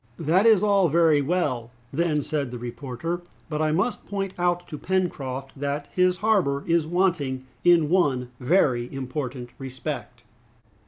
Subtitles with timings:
[0.17, 4.79] "That is all very well," then said the reporter, "but I must point out to
[4.79, 10.23] Pencroft that his harbor is wanting in one very important respect!"